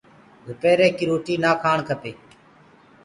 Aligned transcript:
دُپيري 0.45 0.87
ڪي 0.97 1.05
روتي 1.09 1.33
نآ 1.43 1.51
کآڻ 1.63 1.77
کپي۔ 1.87 2.11